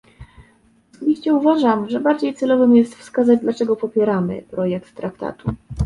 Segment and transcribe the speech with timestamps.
[0.95, 5.53] Osobiście uważam, że bardziej celowym jest wskazać, dlaczego popieramy projekt Traktatu